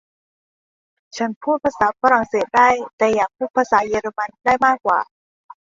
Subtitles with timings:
[1.17, 4.99] ฉันพูดภาษาฝรั่งเศสได้ แต่อยากพูดภาษาเยอรมันได้มากกว่า